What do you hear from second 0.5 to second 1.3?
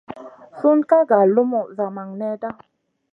Sun ka nga